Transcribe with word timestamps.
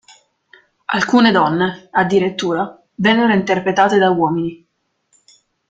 Alcune 0.87 1.31
donne, 1.31 1.89
addirittura, 1.91 2.75
vennero 2.95 3.31
interpretate 3.33 3.99
da 3.99 4.09
uomini. 4.09 4.67